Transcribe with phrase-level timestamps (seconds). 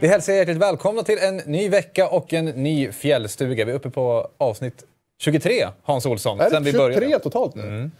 [0.00, 3.64] Vi hälsar er hjärtligt välkomna till en ny vecka och en ny fjällstuga.
[3.64, 4.84] Vi är uppe på avsnitt
[5.20, 6.40] 23, Hans Olsson.
[6.40, 7.18] Är det vi 23 började.
[7.18, 7.90] totalt nu?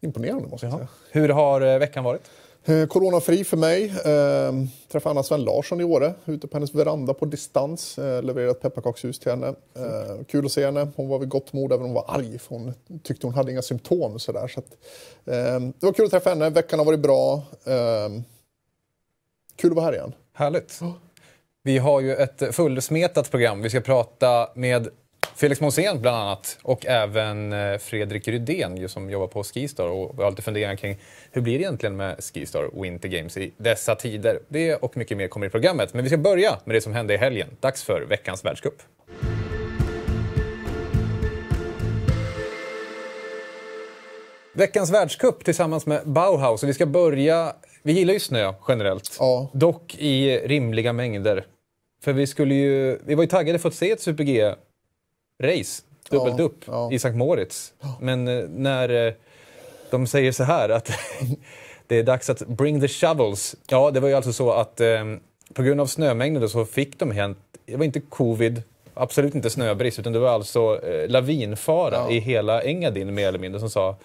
[0.00, 0.88] Imponerande måste jag säga.
[1.10, 2.22] Hur har eh, veckan varit?
[2.64, 3.84] Eh, Coronafri för mig.
[3.84, 4.52] Eh,
[4.92, 7.98] träffade Anna Sven Larsson i Åre, ute på hennes veranda på distans.
[7.98, 9.46] Eh, levererade ett pepparkakshus till henne.
[9.46, 10.88] Eh, kul att se henne.
[10.96, 12.38] Hon var vid gott mod även om hon var arg.
[12.38, 14.18] För hon tyckte hon hade inga symptom.
[14.18, 14.72] Så där, så att,
[15.26, 16.50] eh, det var kul att träffa henne.
[16.50, 17.34] Veckan har varit bra.
[17.64, 18.22] Eh,
[19.56, 20.12] kul att vara här igen.
[20.32, 20.80] Härligt.
[21.64, 23.62] Vi har ju ett fullsmetat program.
[23.62, 24.88] Vi ska prata med
[25.36, 30.18] Felix Monsén bland annat och även eh, Fredrik Rydén ju, som jobbar på Skistar och
[30.18, 30.98] vi har lite funderingar kring
[31.30, 34.38] hur blir det egentligen med Skistar Winter Games i dessa tider.
[34.48, 35.94] Det och mycket mer kommer i programmet.
[35.94, 37.48] Men vi ska börja med det som hände i helgen.
[37.60, 38.82] Dags för veckans världscup.
[44.54, 46.62] Veckans världscup tillsammans med Bauhaus.
[46.62, 47.54] Och vi ska börja...
[47.82, 49.16] Vi gillar ju snö generellt.
[49.18, 49.50] Ja.
[49.52, 51.46] Dock i rimliga mängder.
[52.02, 52.98] För vi skulle ju...
[53.04, 55.82] Vi var ju taggade för att se ett Super G-race.
[56.10, 56.92] Dubbelt Ja, upp ja.
[56.92, 57.72] i Sankt Moritz.
[58.00, 59.12] Men eh, när eh,
[59.90, 60.90] de säger så här att
[61.86, 63.56] det är dags att bring the shovels.
[63.68, 65.04] Ja, det var ju alltså så att eh,
[65.54, 67.38] på grund av snömängden så fick de hänt...
[67.66, 68.62] Det var inte covid,
[68.94, 72.10] absolut inte snöbrist, utan det var alltså eh, lavinfara Ja.
[72.10, 73.96] i hela Engadin mer eller mindre som sa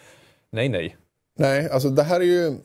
[0.49, 0.95] nej, nej.
[1.39, 2.57] Nej, alltså det här är ju...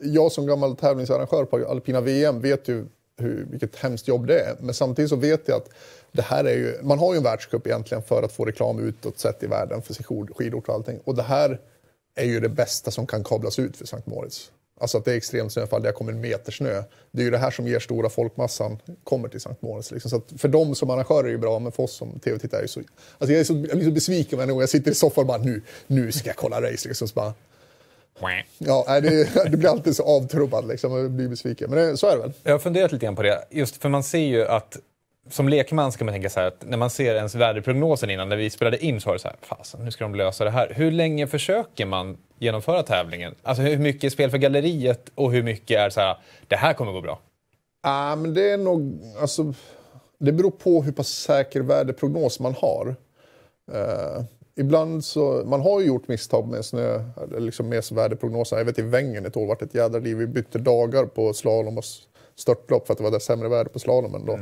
[0.00, 4.56] Jag som gammal tävlingsarrangör på alpina VM vet ju hur, vilket hemskt jobb det är.
[4.60, 5.68] Men samtidigt så vet jag att
[6.12, 6.78] det här är ju...
[6.82, 9.94] Man har ju en världscup egentligen för att få reklam utåt sett i världen för
[9.94, 11.00] sin skidort och allting.
[11.04, 11.60] Och det här
[12.14, 14.50] är ju det bästa som kan kablas ut för Sankt Moritz.
[14.80, 16.82] Alltså att det är extremt snöfall, det kommer en meter snö.
[17.10, 19.90] Det är ju det här som ger stora folkmassan kommer till Sankt Moritz.
[19.90, 20.10] Liksom.
[20.10, 22.60] Så att för dem som arrangörer är det ju bra, men för oss som tv-tittare
[22.60, 22.80] är det så...
[23.18, 25.28] Alltså jag, är så, jag blir så besviken varje gång jag sitter i soffan och
[25.28, 26.88] bara nu, nu ska jag kolla race.
[26.88, 27.08] Liksom.
[27.08, 27.34] Så bara,
[28.58, 31.70] Ja, det, det blir alltid så avtrubbad liksom, och blir besviken.
[31.70, 32.32] Men det, så är det väl.
[32.42, 34.76] Jag har funderat lite grann på det, just för man ser ju att
[35.30, 38.36] som lekman ska man tänka så här att när man ser ens väderprognosen innan, när
[38.36, 40.72] vi spelade in så var det så här, fasen nu ska de lösa det här.
[40.76, 43.34] Hur länge försöker man genomföra tävlingen?
[43.42, 46.16] Alltså hur mycket är spel för galleriet och hur mycket är så här,
[46.48, 47.20] det här kommer gå bra?
[47.82, 49.00] Ja, men det är nog...
[49.20, 49.54] Alltså,
[50.18, 52.96] det beror på hur pass säker väderprognos man har.
[53.72, 54.24] Eh,
[54.56, 55.42] ibland så...
[55.46, 58.56] Man har ju gjort misstag med snö, eller liksom med väderprognoser.
[58.56, 60.16] Jag vet i Wengen ett år vart ett jädra liv.
[60.16, 61.84] Vi bytte dagar på slalom och
[62.36, 64.38] störtlopp för att det var där sämre väder på slalomen då.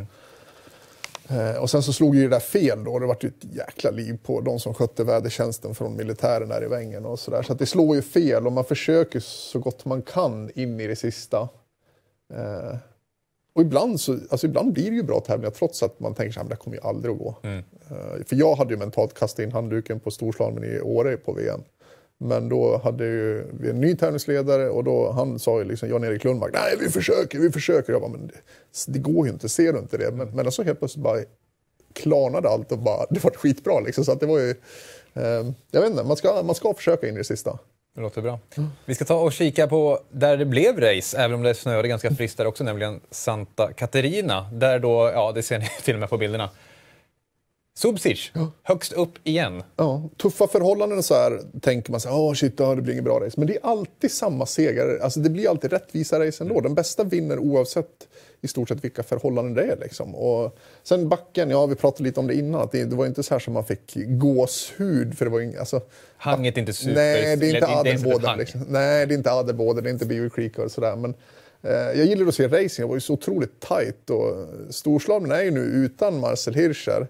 [1.31, 2.99] Eh, och sen så slog ju det där fel då.
[2.99, 6.69] Det var ju ett jäkla liv på de som skötte vädertjänsten från militären där i
[6.69, 7.43] Wengen och sådär.
[7.43, 10.87] Så att det slår ju fel och man försöker så gott man kan in i
[10.87, 11.49] det sista.
[12.35, 12.77] Eh,
[13.59, 16.49] och ibland, så, alltså ibland blir det ju bra tävlingar trots att man tänker att
[16.49, 17.37] det kommer ju aldrig att gå.
[17.43, 21.61] Eh, för jag hade ju mentalt kastat in handduken på storslalomen i Åre på VM.
[22.19, 26.25] Men då hade ju vi en ny tävlingsledare och då, han sa ju liksom Jan-Erik
[26.25, 27.93] Lundmark, nej vi försöker, vi försöker.
[27.93, 28.35] Jag bara, men det,
[28.87, 30.11] det går ju inte, ser du inte det?
[30.11, 31.19] Men, men så helt plötsligt bara
[31.93, 34.05] klarnade allt och bara, det var skitbra liksom.
[34.05, 34.51] Så att det var ju,
[35.15, 37.59] eh, jag vet inte, man ska, man ska försöka in i det sista.
[37.99, 38.39] Det låter bra.
[38.85, 42.15] Vi ska ta och kika på där det blev race, även om det snöade ganska
[42.15, 44.51] friskt där också, nämligen Santa Caterina.
[44.53, 46.51] Där då, ja det ser ni till och med på bilderna.
[47.79, 48.31] Subsic,
[48.63, 49.63] högst upp igen.
[49.77, 53.05] Ja, tuffa förhållanden så här tänker man så här, åh shit, ja, det blir inget
[53.05, 53.35] bra race.
[53.37, 56.61] Men det är alltid samma segare, alltså det blir alltid rättvisa race ändå.
[56.61, 58.09] Den bästa vinner oavsett
[58.41, 59.77] i stort sett vilka förhållanden det är.
[59.77, 60.15] Liksom.
[60.15, 63.23] Och sen backen, ja vi pratade lite om det innan, att det, det var inte
[63.23, 65.19] så här som man fick gåshud.
[65.19, 65.81] För det var ing, alltså,
[66.17, 66.95] Hanget är inte super...
[66.95, 68.39] Nej, det är inte hang.
[68.39, 68.65] Liksom.
[68.69, 70.97] Nej, det är inte Adelboden, det är inte Beaver Creek och sådär.
[70.97, 71.15] Men
[71.63, 74.11] eh, jag gillar att se racing, det var ju så otroligt tight.
[74.11, 77.07] Och Storslagen är ju nu utan Marcel Hirscher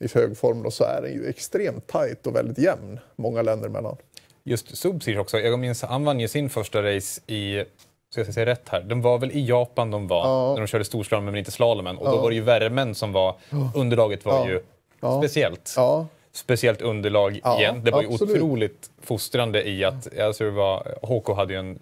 [0.00, 3.68] i hög form då, så är den ju extremt tight och väldigt jämn, många länder
[3.68, 3.96] emellan.
[4.44, 5.38] Just Subsic också.
[5.38, 7.64] Jag minns, han vann ju sin första race i,
[8.10, 10.84] ska jag säga rätt här, de var väl i Japan de var, när de körde
[10.84, 11.98] storslalom men inte slalomen.
[11.98, 13.34] Och då var det ju värmen som var,
[13.74, 14.48] underlaget var Ja.
[14.48, 14.60] ju
[15.00, 15.20] Ja.
[15.22, 15.74] speciellt.
[15.76, 16.06] Ja,
[16.36, 17.80] Speciellt underlag Ja, igen.
[17.84, 18.36] Det var ju absolut.
[18.36, 21.78] otroligt fostrande i att, tror det var, HK hade ju en,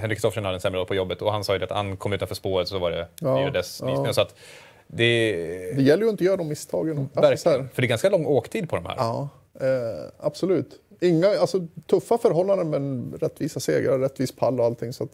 [0.00, 2.12] Henrik Kristoffersen hade en sämre dag på jobbet och han sa ju att han kom
[2.12, 4.12] utanför spåret så var det Ja, ja, dess ja.
[4.12, 4.34] Så att
[4.88, 5.32] det,
[5.76, 6.98] det gäller ju inte att göra de misstagen.
[6.98, 8.94] Alltså, verkligen, för det är ganska lång åktid på de här.
[8.96, 9.28] Ja,
[9.60, 10.80] eh, absolut.
[11.00, 14.92] Inga, alltså, tuffa förhållanden men rättvisa segrar, rättvis pall och allting.
[14.92, 15.12] Så att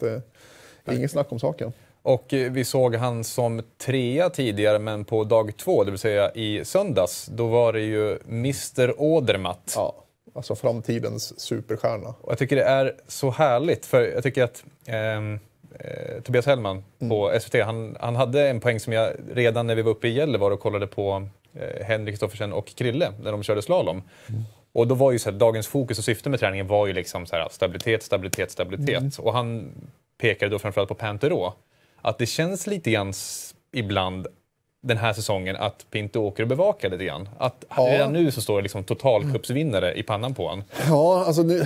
[0.85, 1.73] är inget snack om saken.
[2.01, 6.31] Och eh, vi såg han som trea tidigare, men på dag två, det vill säga
[6.31, 9.73] i söndags, då var det ju Mr Odermatt.
[9.75, 10.03] Ja,
[10.33, 12.13] alltså framtidens superstjärna.
[12.21, 15.39] Och jag tycker det är så härligt, för jag tycker att ehm,
[15.79, 19.81] eh, Tobias Hellman på SVT, han, han hade en poäng som jag redan när vi
[19.81, 23.61] var uppe i Gällivare och kollade på eh, Henrik Kristoffersen och Krille när de körde
[23.61, 24.03] slalom.
[24.73, 27.25] Och då var ju så här, dagens fokus och syfte med träningen var ju liksom
[27.25, 29.03] så här, stabilitet, stabilitet, stabilitet.
[29.19, 29.71] Och han
[30.17, 31.53] pekade då framförallt på Panterå.
[32.01, 33.13] Att det känns lite grann
[33.71, 34.27] ibland
[34.87, 37.29] den här säsongen att Pinto åker och bevakar lite grann?
[37.37, 37.83] Att Ja.
[37.91, 40.63] redan nu så står det liksom totalcupsvinnare i pannan på honom.
[40.87, 41.65] Ja, alltså nu,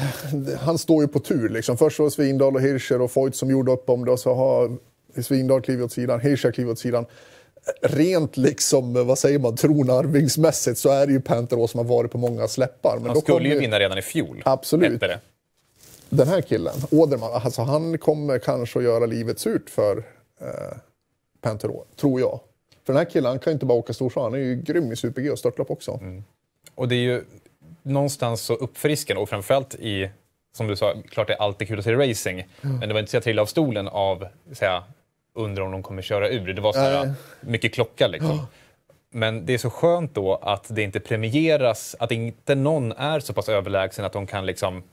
[0.59, 1.49] han står ju på tur.
[1.49, 1.77] Liksom.
[1.77, 4.33] Först var det Svindal och Hirscher och Foyt som gjorde upp om det och så
[4.33, 4.77] har
[5.23, 7.05] Svindal klivit åt sidan, Hirscher klivit åt sidan.
[7.81, 12.17] Rent liksom, vad säger man, tronarvingsmässigt så är det ju Panteros som har varit på
[12.17, 12.95] många släppar.
[12.97, 14.41] Men Han då skulle ju vinna redan i fjol.
[14.45, 15.01] Absolut.
[16.09, 19.97] Den här killen, Åderman, alltså han kommer kanske att göra livet surt för
[20.41, 20.77] eh,
[21.41, 22.39] Pantero, tror jag.
[22.89, 24.95] För den här killen kan ju inte bara åka storstan, han är ju grym i
[24.95, 25.99] Super-G och störtlopp också.
[26.75, 27.23] Och det är ju
[27.83, 30.09] någonstans så uppfriskande och framförallt i,
[30.55, 32.47] som du sa, klart det är alltid kul att se racing.
[32.61, 34.83] Men det var inte så jag trillade av stolen av, säga,
[35.33, 36.53] undrar om de kommer köra ur.
[36.53, 38.47] Det var så här, mycket klocka liksom.
[39.11, 43.33] Men det är så skönt då att det inte premieras, att inte någon är så
[43.33, 44.83] pass överlägsen att de kan liksom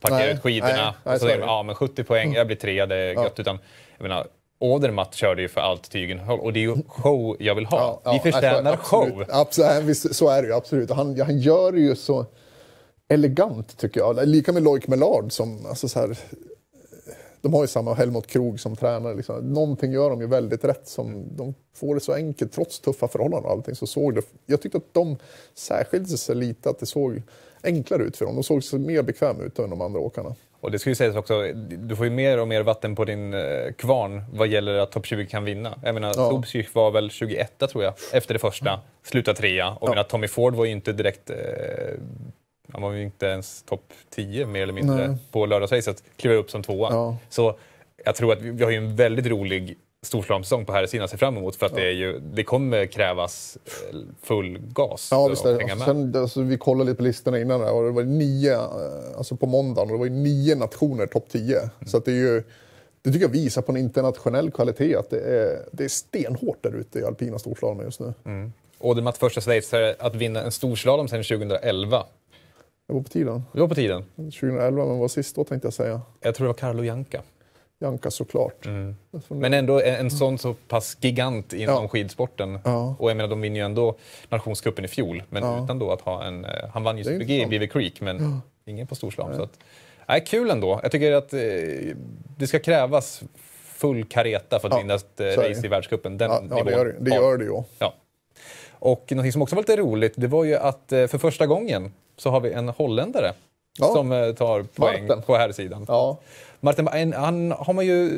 [0.00, 2.86] packa Nej, ut skidorna nej, nej, och så ja men 70 poäng, jag blir trea,
[2.86, 3.40] det är gött.
[3.40, 3.58] Utan,
[3.96, 4.26] jag menar,
[4.62, 8.02] Odermatt körde ju för allt tygen och det är ju show jag vill ha.
[8.12, 9.24] Vi förtjänar alltså, show.
[9.28, 10.16] absolut.
[10.16, 10.90] Så är det ju absolut.
[10.90, 12.26] Han, han gör det ju så
[13.08, 14.28] elegant tycker jag.
[14.28, 16.18] Lika med Loic Mellard som, alltså så här,
[17.40, 19.14] de har ju samma Helmut Krog som tränare.
[19.14, 19.52] Liksom.
[19.52, 20.88] Någonting gör de ju väldigt rätt.
[20.88, 23.74] Som, de får det så enkelt trots tuffa förhållanden och allting.
[23.74, 25.16] Så såg det, jag tyckte att de
[25.54, 27.22] särskilde sig lite, att det såg
[27.62, 28.34] enklare ut för dem.
[28.34, 30.34] De såg sig mer bekväma ut än de andra åkarna.
[30.60, 33.34] Och det ska ju sägas också, du får ju mer och mer vatten på din
[33.34, 35.78] eh, kvarn vad gäller att topp 20 kan vinna.
[35.84, 36.30] Jag menar, Ja.
[36.30, 39.70] Sobchich var väl 21 tror jag, efter det första, slutade trea.
[39.70, 41.36] Och jag menar, Tommy Ford var ju inte direkt, eh,
[42.72, 45.16] han var ju inte ens topp 10 mer eller mindre Nej.
[45.30, 46.88] på lördagsracet, kliver upp som tvåa.
[46.92, 47.16] Ja.
[47.28, 47.58] Så
[48.04, 51.10] jag tror att vi, vi har ju en väldigt rolig storslalomsäsong på här sidan att
[51.10, 55.28] se fram emot för att det, är ju, det kommer krävas eh, full gas Ja,
[55.28, 55.66] visst är det.
[55.66, 55.78] med.
[55.78, 59.36] Sen, alltså, vi kollade lite på listorna innan där, och det var nio, eh, alltså
[59.36, 61.70] på måndagen, och det var nio nationer topp 10.
[61.86, 62.42] Så att det är ju,
[63.02, 66.76] det tycker jag visar på en internationell kvalitet att det är, det är stenhårt där
[66.76, 68.14] ute i alpina storslalomen just nu.
[68.78, 72.06] Odermatts första schweizare att vinna en storslalom sedan 2011.
[72.86, 73.42] Det var på tiden.
[73.52, 74.04] Det var på tiden.
[74.16, 76.00] 2011, men vad sist då tänkte jag säga.
[76.20, 77.22] Jag tror det var Carlo Janka.
[77.82, 78.66] Janka såklart.
[79.28, 81.88] Men ändå en, en sån så pass gigant inom Ja.
[81.88, 82.58] skidsporten.
[82.64, 82.96] Ja.
[82.98, 83.96] Och jag menar, de vinner ju ändå
[84.28, 85.22] nationscupen i fjol.
[85.28, 85.64] Men Ja.
[85.64, 86.44] utan då att ha en...
[86.44, 87.46] eh, Han vann ju Super-G i.
[87.46, 89.36] Beaver Creek, men ingen på storslalom.
[89.36, 89.58] Så att,
[90.08, 90.80] nej, kul ändå.
[90.82, 91.40] Jag tycker att eh,
[92.38, 93.22] det ska krävas
[93.64, 96.18] full kareta för att Ja, vinna ett eh, race i världscupen.
[96.18, 97.62] Den Ja, ja, det nivån gör det, det, gör det ju.
[97.78, 97.94] Ja.
[98.72, 101.92] Och något som också var lite roligt, det var ju att eh, för första gången
[102.16, 103.32] så har vi en holländare
[103.78, 103.94] Ja.
[103.94, 105.22] som eh, tar poäng Martin.
[105.22, 105.84] på här sidan.
[105.88, 106.20] Ja.
[106.60, 108.10] Martin, han har man ju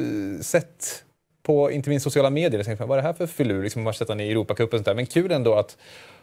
[0.43, 1.05] sett
[1.43, 2.65] på inte minst sociala medier.
[2.65, 3.63] Tänkte, vad är det här för filur?
[3.63, 4.95] Liksom, man i Europacupen och sånt där.
[4.95, 5.77] Men kul ändå att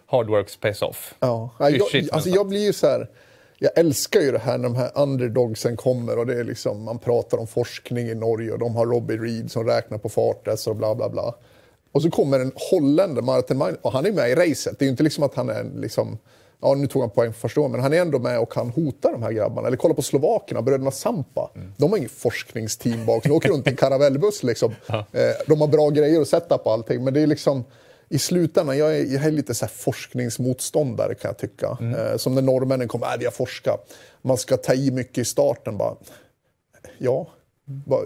[0.05, 1.15] hard works pays off.
[1.19, 1.49] Ja.
[1.59, 3.09] Jag, Klyschigt, alltså jag blir ju så här...
[3.61, 6.99] Jag älskar ju det här när de här underdogsen kommer och det är liksom, man
[6.99, 10.75] pratar om forskning i Norge och de har Robbie Reed som räknar på fartes och
[10.75, 11.35] bla bla bla.
[11.91, 14.79] Och så kommer en holländare, Martin Mein, och han är med i racet.
[14.79, 16.17] Det är ju inte liksom att han är en liksom,
[16.61, 18.69] ja nu tog han poäng för första gången, men han är ändå med och kan
[18.69, 19.67] hota de här grabbarna.
[19.67, 21.51] Eller kolla på Slovakerna, bröderna Sampa.
[21.77, 24.75] De har inget forskningsteam bak, de åker runt i en karavellbuss liksom.
[24.89, 27.63] Eh, De har bra grejer att sätta på allting, men det är liksom
[28.09, 31.77] i slutändan, jag är, jag är lite så här forskningsmotståndare kan jag tycka.
[32.11, 33.93] Eh, som när norrmännen kommer, äh, vi har forskat.
[34.21, 35.95] Man ska ta i mycket i starten bara.
[36.97, 37.27] Ja,
[37.65, 38.01] bara,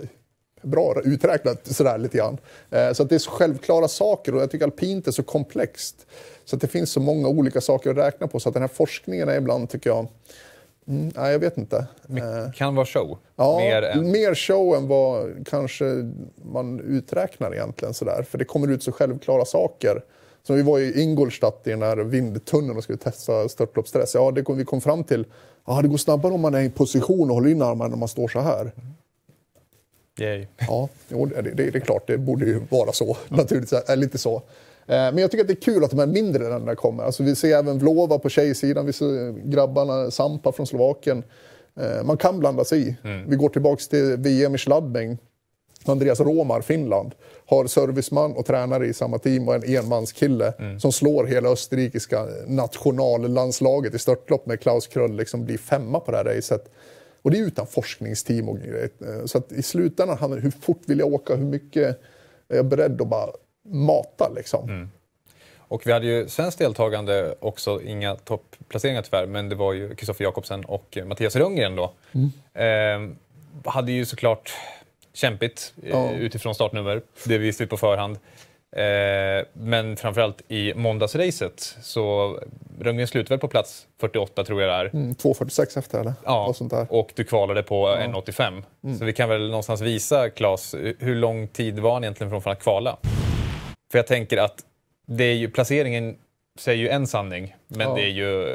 [0.63, 2.37] bra uträknat sådär lite grann.
[2.69, 6.05] Eh, så att det är så självklara saker och jag tycker alpint är så komplext.
[6.45, 8.67] Så att det finns så många olika saker att räkna på så att den här
[8.73, 10.07] forskningen är ibland tycker jag,
[10.87, 11.77] mm, nej jag vet inte.
[12.09, 13.17] Eh, Kan vara show.
[13.35, 14.11] Ja, Mer än...
[14.11, 15.85] mer show än vad kanske
[16.51, 17.93] man uträknar egentligen.
[17.93, 18.25] Sådär.
[18.29, 20.03] För det kommer ut så självklara saker.
[20.47, 24.13] Som vi var i Ingolstadt i den här vindtunneln och skulle testa störtloppsstress.
[24.15, 25.25] Ja, det kom, vi kom fram till
[25.67, 28.09] ja, det går snabbare om man är i position och håller in armarna om man
[28.09, 28.71] står så här.
[30.19, 30.47] Yay.
[30.67, 33.17] Ja, jo, det, det, det är klart, det borde ju vara så.
[33.29, 34.35] Naturligtvis, är lite så.
[34.35, 34.41] Eh,
[34.87, 37.03] Men jag tycker att det är kul att de här mindre länderna kommer.
[37.03, 41.23] Alltså vi ser även Vlova på tjejsidan, vi ser grabbarna Sampa från Slovakien.
[41.79, 42.95] Eh, Man kan blanda sig i.
[43.27, 45.17] Vi går tillbaka till VM i sladdning.
[45.85, 47.11] Andreas Romar, Finland,
[47.45, 53.93] har serviceman och tränare i samma team och en enmanskille som slår hela österrikiska nationallandslaget
[53.93, 56.71] i störtlopp med Klaus Kröll liksom blir femma på det här racet.
[57.23, 58.89] Och det är utan forskningsteam och grejer.
[59.01, 61.99] Eh, Så att i slutändan handlar det hur fort vill jag åka, hur mycket
[62.49, 63.29] är jag beredd att bara
[63.65, 64.89] mata liksom.
[65.57, 70.23] Och vi hade ju svenskt deltagande också, inga topplaceringar tyvärr, men det var ju Kristoffer
[70.23, 71.93] Jakobsen och Mattias Rundgren då.
[72.61, 73.09] Eh,
[73.65, 74.53] hade ju såklart
[75.13, 76.11] kämpigt eh, Ja.
[76.11, 78.17] utifrån startnummer, det visste vi på förhand.
[78.75, 82.39] Eh, men framförallt i måndagsracet så
[82.79, 84.95] Rundgren slutade väl på plats 48 tror jag det är.
[84.95, 86.13] Mm, 2.46 efter eller?
[86.25, 86.53] Ja,
[86.89, 88.63] Och och du kvalade på 1,85.
[88.99, 92.59] Så vi kan väl någonstans visa, Claes, hur lång tid var han egentligen från att
[92.63, 92.97] kvala?
[93.91, 94.55] För jag tänker att
[95.05, 96.15] det är ju, placeringen
[96.59, 97.95] säger ju en sanning, men Ja.
[97.95, 98.45] det är ju...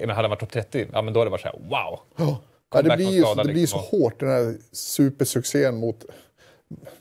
[0.00, 2.00] Menar, hade han varit topp 30, ja men då hade det varit så här, wow!
[2.72, 4.00] Ja, det blir, skada, det blir så liksom.
[4.00, 6.04] hårt den här supersuccén mot...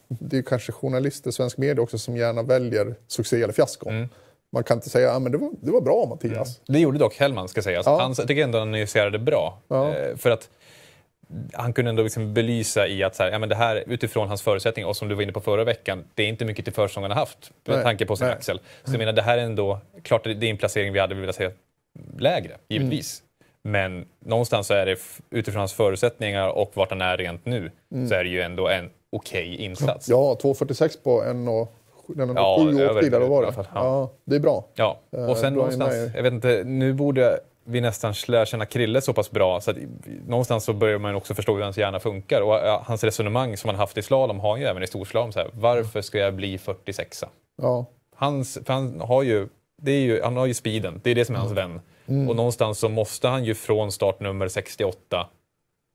[0.08, 3.90] Det är kanske journalister, svensk media också, som gärna väljer succé eller fiasko.
[3.90, 4.10] Mm.
[4.52, 6.62] Man kan inte säga att men det, var, det var bra Mattias.
[6.68, 7.86] Det gjorde dock Hellman, ska sägas.
[7.86, 8.02] Ja.
[8.02, 9.62] Han jag tycker ändå han analyserade bra.
[9.68, 9.96] Ja.
[9.96, 10.50] Eh, för att
[11.54, 14.42] han kunde ändå liksom belysa i att så här, ja, men det här utifrån hans
[14.42, 17.04] förutsättningar och som du var inne på förra veckan, det är inte mycket till försäsong
[17.04, 17.84] han har haft med Nej.
[17.84, 18.36] tanke på sin Nej.
[18.36, 18.60] axel.
[18.84, 21.16] Så jag menar, det här är ändå, klart att det är en placering vi hade
[21.16, 21.52] velat se
[22.18, 23.24] lägre, givetvis.
[23.64, 24.98] Men någonstans så är det
[25.30, 27.72] utifrån hans förutsättningar och vart han är rent nu,
[28.10, 30.10] så är det ju ändå en okej insats.
[30.10, 31.76] Ja, 2,46 på en och
[32.08, 33.66] den Ja, sju ett vad var det?
[33.74, 34.10] Ja.
[34.26, 34.66] Det är bra.
[34.76, 38.46] Ja, Eh, och sen då är någonstans, jag vet inte, nu borde vi nästan lära
[38.46, 39.78] känna Krille så pass bra så att
[40.28, 42.42] någonstans så börjar man också förstå hur hans hjärna funkar.
[42.42, 42.54] Och
[42.86, 45.32] hans resonemang som han haft i slalom har han ju även i storslalom.
[45.32, 47.24] Så här, varför ska jag bli 46
[47.62, 47.86] Ja,
[48.16, 49.48] Hans, för han har ju,
[49.82, 51.82] det är ju, han har ju speeden, det är det som är hans vän.
[52.08, 52.30] Mm.
[52.30, 55.28] Och någonstans så måste han ju från startnummer 68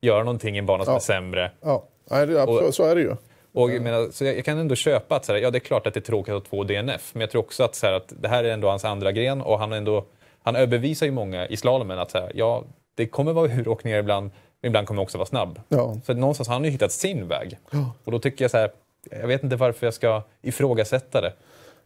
[0.02, 0.96] göra någonting i en bana som Ja.
[0.96, 1.50] är sämre.
[1.60, 1.84] ja.
[2.08, 3.16] Det, absolut, Och- så är det ju.
[3.52, 5.60] Och jag, menar, så jag, jag kan ändå köpa att så här, ja, det är
[5.60, 7.86] klart att det är tråkigt att ha två DNF, men jag tror också att, så
[7.86, 10.04] här, att det här är ändå hans andra gren och han, ändå,
[10.42, 14.30] han överbevisar ju många i slalomen att så här, ja, det kommer vara uråkningar ibland,
[14.60, 15.60] men ibland kommer det också vara snabb.
[15.68, 15.96] Ja.
[16.06, 17.58] Så någonstans har han ju hittat sin väg.
[18.04, 18.70] Och då tycker jag så här,
[19.10, 21.32] jag vet inte varför jag ska ifrågasätta det.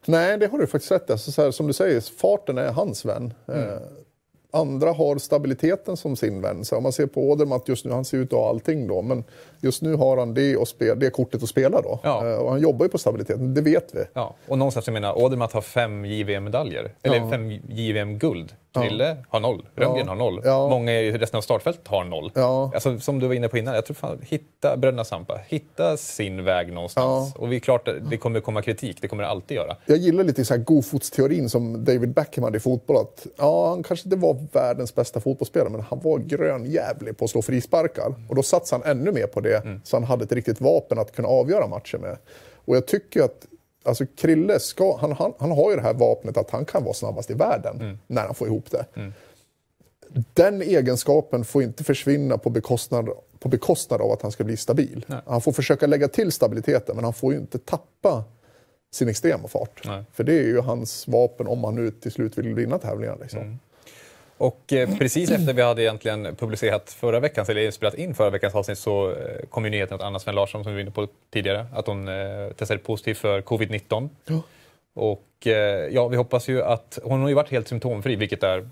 [0.07, 3.05] Nej, det har du faktiskt rätt alltså, så här, Som du säger, farten är hans
[3.05, 3.35] vän.
[3.49, 3.69] Mm.
[3.69, 3.79] Eh,
[4.51, 6.65] andra har stabiliteten som sin vän.
[6.65, 9.03] Så om man ser på Odermatt just nu, han ser ut att ha allting då,
[9.03, 9.25] men
[9.61, 12.01] just nu har han det, och spel, det kortet att spela då.
[12.03, 12.27] Ja.
[12.31, 14.05] Eh, och han jobbar ju på stabiliteten, det vet vi.
[14.13, 16.95] Ja, och någonstans, jag menar, Odermatt har fem JVM-medaljer.
[17.03, 17.31] Eller Ja.
[17.31, 18.53] fem JVM-guld.
[18.73, 19.67] Krille har noll.
[19.75, 20.09] Rönngren Ja.
[20.09, 20.41] har noll.
[20.45, 20.69] Ja.
[20.69, 22.33] Många i resten av startfältet har noll.
[22.35, 22.71] Ja.
[22.75, 25.41] Alltså, som du var inne på innan, jag tror fan, hitta bröderna Sampa.
[25.49, 27.35] Hitta sin väg någonstans.
[27.35, 28.99] Och vi är klart, det kommer komma kritik.
[29.01, 29.77] Det kommer det alltid göra.
[29.87, 32.97] Jag gillar lite så här godfotsteorin som David Beckham hade i fotboll.
[32.97, 37.31] Att, ja, han kanske inte var världens bästa fotbollsspelare, men han var grönjävlig på att
[37.31, 38.15] slå frisparkar.
[38.29, 39.48] Och då satsade han ännu mer på det,
[39.85, 42.19] så han hade ett riktigt vapen att kunna avgöra matcher med.
[42.55, 43.47] Och jag tycker att
[43.83, 46.95] Alltså Krille, ska, han, han, han har ju det här vapnet att han kan vara
[46.95, 48.85] snabbast i världen när han får ihop det.
[50.35, 55.07] Den egenskapen får inte försvinna på bekostnad, på bekostnad av att han ska bli stabil.
[55.27, 58.25] Han får försöka lägga till stabiliteten, men han får ju inte tappa
[58.91, 59.83] sin extrema fart.
[59.85, 60.05] Nej.
[60.13, 63.19] För det är ju hans vapen om han nu till slut vill vinna tävlingar.
[63.21, 63.59] Liksom.
[64.39, 68.55] Och eh, precis efter vi hade egentligen publicerat förra veckans, eller spelat in förra veckans
[68.55, 69.17] avsnitt så eh,
[69.51, 72.09] kom ju nyheten att Anna Sven Larsson, som vi var inne på tidigare, att hon
[72.09, 74.09] eh, testade positivt för covid-19.
[74.25, 74.41] Ja.
[74.95, 75.25] Och
[75.91, 78.71] ja, vi hoppas ju att, hon har ju varit helt symptomfri, vilket är,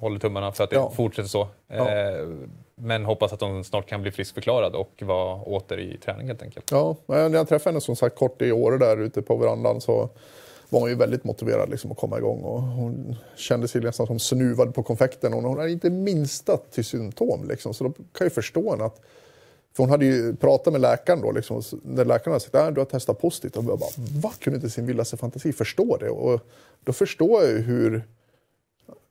[0.00, 0.90] håller tummarna för att det Ja.
[0.90, 1.48] fortsätter så.
[1.68, 1.88] Ja.
[2.74, 6.70] Men hoppas att hon snart kan bli friskförklarad och vara åter i träning helt enkelt.
[6.70, 10.08] Ja, när jag träffade henne som sagt kort i Åre där ute på verandan så
[10.70, 12.42] var hon ju väldigt motiverad liksom att komma igång.
[12.42, 15.34] Och hon kände sig nästan som snuvad på konfekten.
[15.34, 17.48] Och hon hade inte minsta till symptom.
[17.48, 17.74] Liksom.
[17.74, 19.00] Så då kan jag ju förstå henne att
[19.76, 22.80] för hon hade ju pratat med läkaren då, liksom, när läkaren hade sagt att du
[22.80, 23.56] har testat positivt.
[23.56, 23.90] Och jag bara,
[24.22, 26.10] vad kunde inte sin vildaste fantasi förstå det?
[26.10, 26.40] Och
[26.84, 28.08] då förstår jag ju hur,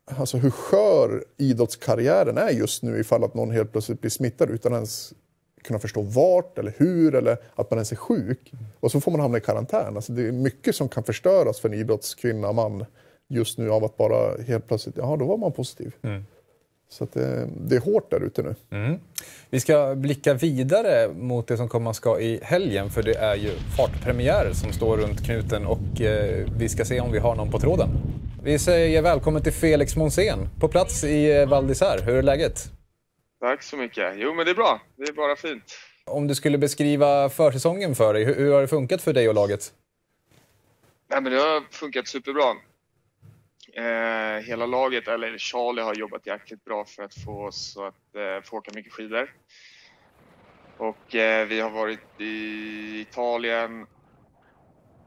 [0.06, 4.74] alltså hur skör idrottskarriären är just nu ifall att någon helt plötsligt blir smittad utan
[4.74, 5.14] ens
[5.68, 8.52] kunna förstå vart eller hur eller att man ens är sjuk.
[8.80, 9.96] Och så får man hamna i karantän.
[9.96, 12.86] Alltså det är mycket som kan förstöras för en idrottskvinna, man
[13.28, 15.92] just nu av att bara helt plötsligt, ja då var man positiv.
[16.90, 18.56] Så att det, det är hårt där ute nu.
[18.72, 19.00] Mm.
[19.50, 23.52] Vi ska blicka vidare mot det som komma ska i helgen för det är ju
[23.78, 27.60] fartpremiär som står runt knuten och eh, vi ska se om vi har någon på
[27.60, 27.90] tråden.
[28.44, 32.02] Vi säger välkommen till Felix Monsén på plats i eh, Val d'Isère.
[32.02, 32.72] Hur är läget?
[33.40, 34.14] Tack så mycket.
[34.18, 34.82] Jo, men det är bra.
[34.96, 35.80] Det är bara fint.
[36.06, 39.36] Om du skulle beskriva försäsongen för dig, hur, hur har det funkat för dig och
[39.36, 39.74] laget?
[41.10, 42.56] Nej, men det har funkat superbra.
[43.74, 48.44] Eh, hela laget, eller Charlie, har jobbat jäkligt bra för att få oss att eh,
[48.44, 49.34] få åka mycket skidor.
[50.78, 53.86] Och eh, vi har varit i Italien,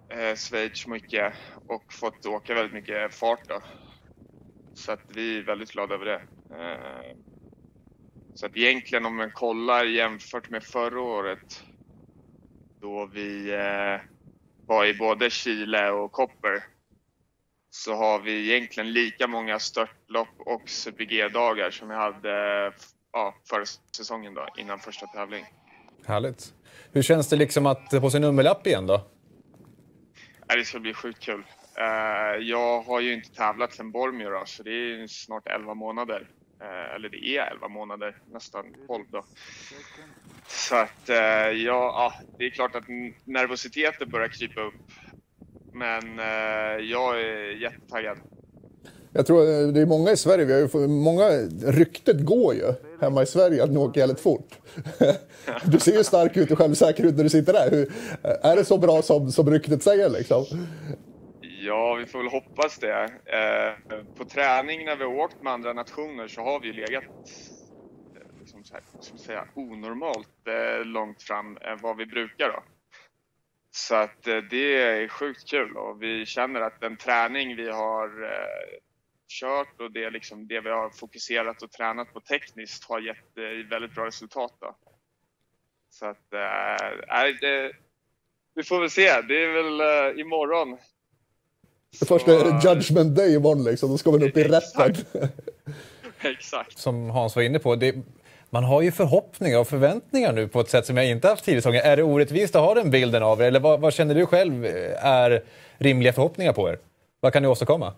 [0.09, 1.33] eh, Schweiz mycket
[1.67, 3.49] och fått åka väldigt mycket fart.
[3.49, 3.63] Då.
[4.75, 6.23] Så att vi är väldigt glada över det.
[8.35, 11.65] Så att egentligen om man kollar jämfört med förra året
[12.81, 14.01] då vi eh,
[14.67, 16.63] var i både Chile och Copper
[17.71, 22.73] så har vi egentligen lika många störtlopp och Super-G-dagar som vi hade
[23.13, 23.65] ja, förra
[23.97, 25.45] säsongen då, innan första tävling.
[26.07, 26.55] Härligt.
[26.93, 29.07] Hur känns det liksom att få sin nummerlapp igen då?
[30.49, 31.45] Ja, det ska bli sjukt kul.
[31.79, 36.29] Eh, jag har ju inte tävlat sedan Bormio då, så det är snart 11 månader.
[36.61, 39.25] Eh, eller det är 11 månader, nästan 12 då.
[40.49, 41.17] Så att eh,
[41.65, 42.89] ja, det är klart att
[43.25, 44.75] nervositeten börjar krypa upp.
[45.73, 48.19] Men eh, jag är jättetaggad.
[49.13, 51.29] Jag tror det är många i Sverige, vi har ju, många,
[51.67, 54.59] ryktet går ju hemma i Sverige att ni åker jävligt fort.
[55.65, 57.71] Du ser ju stark ut och självsäker ut när du sitter där.
[57.71, 60.45] Hur, är det så bra som, som ryktet säger liksom?
[61.63, 63.03] Ja, vi får väl hoppas det.
[63.27, 67.05] Eh, på träning när vi har åkt med andra nationer så har vi ju legat
[68.15, 72.49] eh, liksom så här, som säga, onormalt eh, långt fram än vad vi brukar.
[72.49, 72.63] Då.
[73.71, 78.23] Så att eh, det är sjukt kul och vi känner att den träning vi har
[78.25, 78.79] eh,
[79.41, 83.37] kört och det, liksom, det vi har fokuserat och tränat på tekniskt har gett
[83.71, 84.57] väldigt bra resultat.
[84.61, 84.77] Då.
[85.91, 87.73] Så att, äh, det,
[88.55, 89.23] vi får väl se.
[89.23, 90.79] Det är väl äh, imorgon.
[91.99, 93.91] Det första är det judgment day imorgon liksom.
[93.91, 94.95] Då ska man upp i rätten.
[96.21, 96.79] Exakt.
[96.79, 97.95] Som Hans var inne på, det,
[98.51, 101.81] man har ju förhoppningar och förväntningar nu på ett sätt som jag inte haft tidigare.
[101.81, 103.45] Är det orättvist att ha den bilden av er?
[103.45, 104.65] Eller vad, vad, känner du själv
[104.97, 105.45] är
[105.79, 106.79] rimliga förhoppningar på er?
[107.21, 107.95] Vad kan ni åstadkomma?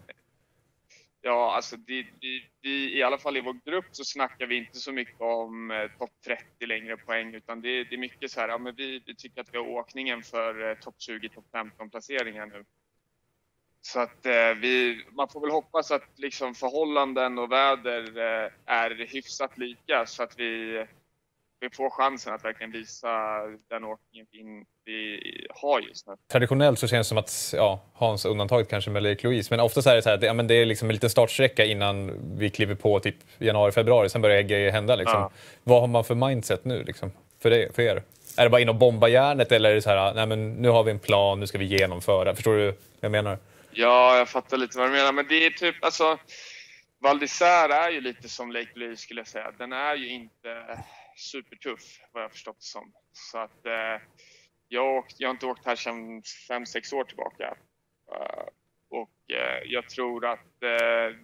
[1.25, 4.79] Ja, alltså det, vi, vi, i alla fall i vår grupp så snackar vi inte
[4.79, 8.49] så mycket om eh, topp 30 längre poäng utan det, det är mycket så här,
[8.49, 11.91] ja men vi, vi tycker att vi har åkningen för eh, topp 20, topp 15
[11.91, 12.65] placeringar nu.
[13.85, 19.07] Så att eh, vi, man får väl hoppas att liksom förhållanden och väder eh, är
[19.13, 20.85] hyfsat lika så att vi,
[21.61, 23.09] vi får chansen att verkligen visa
[23.71, 25.21] den åkningen vi, vi
[25.51, 26.13] har just nu.
[26.29, 29.83] Traditionellt så känns det som att ja, Hans undantaget kanske med Lake Louise, men ofta
[29.83, 32.13] så är det så här att ja, men det är liksom en liten startsträcka innan
[32.39, 34.97] vi kliver på typ januari, februari, sen börjar grejer hända.
[34.97, 35.21] Liksom.
[35.21, 35.31] Ja.
[35.65, 37.13] Vad har man för mindset nu liksom,
[37.43, 38.03] för, det, för er?
[38.37, 40.69] Är det bara in och bomba järnet eller är det så här, nej men nu
[40.69, 42.35] har vi en plan, nu ska vi genomföra?
[42.35, 43.39] Förstår du vad jag menar?
[43.75, 46.19] Ja, jag fattar lite vad du menar, men det är typ alltså
[46.99, 49.53] Val d'Isère är ju lite som Lake Louise skulle jag säga.
[49.59, 50.79] Den är ju inte
[51.17, 52.93] supertuff vad jag förstått det som.
[53.13, 54.03] Så att eh,
[54.69, 57.57] jag, har åkt, jag har inte åkt här sedan 5-6 år tillbaka.
[58.13, 58.49] Uh,
[58.91, 61.17] och eh, jag tror att eh,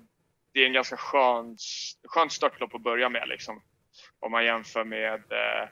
[0.53, 1.57] det är en ganska skön,
[2.05, 3.63] skönt startlopp att börja med liksom.
[4.21, 5.69] Om man jämför med eh,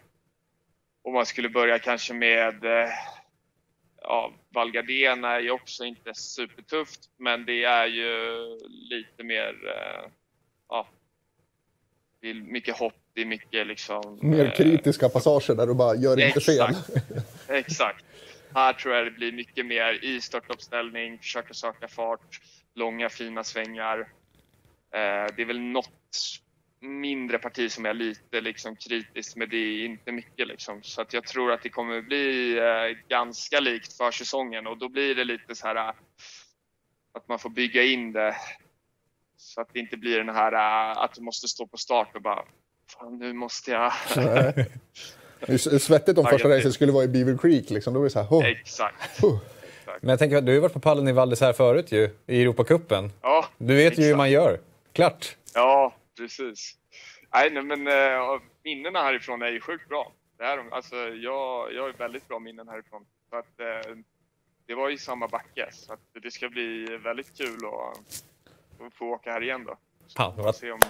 [1.02, 2.88] om man skulle börja kanske med eh,
[4.02, 8.20] ja, Val Gardena är ju också inte supertufft men det är ju
[8.68, 9.54] lite mer
[10.68, 10.86] ja,
[12.20, 14.18] det är mycket hopp, det är mycket liksom...
[14.22, 16.74] Mer kritiska passager där du bara gör inte fel.
[17.48, 18.04] Exakt.
[18.54, 22.40] Här tror jag det blir mycket mer i startuppställning, försöka söka fart,
[22.74, 23.98] långa fina svängar.
[24.90, 26.40] Eh, det är väl något
[26.86, 30.48] mindre parti som är lite liksom kritiskt, men det är inte mycket.
[30.48, 30.82] Liksom.
[30.82, 34.88] Så att jag tror att det kommer bli eh, ganska likt för säsongen och då
[34.88, 35.76] blir det lite så här
[37.14, 38.36] att man får bygga in det
[39.36, 40.52] så att det inte blir den här
[41.04, 42.44] att du måste stå på start och bara
[42.88, 43.92] Fan, nu måste jag...
[45.80, 47.70] Svettigt om första racet skulle vara i Beaver Creek.
[47.70, 47.94] Liksom.
[47.94, 48.46] Då är det så här, oh.
[48.46, 49.22] Exakt.
[49.22, 49.38] Oh.
[50.00, 52.42] Men jag tänker, du har ju varit på pallen i Val d'Isère förut ju, i
[52.42, 53.12] Europacupen.
[53.22, 53.98] Ja, Du vet exakt.
[54.04, 54.60] ju hur man gör.
[54.92, 55.36] Klart.
[55.54, 56.74] Ja, precis.
[57.32, 60.12] Nej, nej men äh, minnena härifrån är ju sjukt bra.
[60.38, 63.06] Det är, alltså, jag, jag har väldigt bra minnen härifrån.
[63.30, 63.96] Så att, äh,
[64.66, 68.24] det var i samma backe, så att det ska bli väldigt kul att,
[68.86, 69.78] att få åka här igen då.
[70.16, 70.56] Fan, vad...
[70.56, 70.80] se om,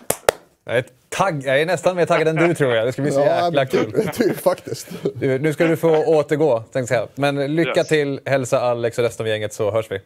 [0.68, 2.86] jag är, tagg, jag är nästan mer taggad än du tror jag.
[2.86, 4.34] Det ska bli så ja, jäkla kul.
[4.34, 4.88] Faktiskt.
[5.14, 7.08] Du, nu ska du få återgå, tänkte jag.
[7.14, 7.88] Men lycka yes.
[7.88, 10.00] till, hälsa Alex och resten av gänget så hörs vi.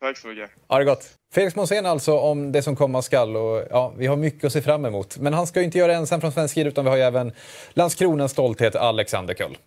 [0.00, 0.50] Tack så mycket.
[0.68, 1.04] Ha det gott.
[1.34, 3.36] Felix Monsén alltså om det som komma skall.
[3.36, 5.18] Och, ja, vi har mycket att se fram emot.
[5.18, 7.02] Men han ska ju inte göra det ensam från svensk sida utan vi har ju
[7.02, 7.32] även
[7.70, 9.58] Landskronans stolthet Alexander Köll.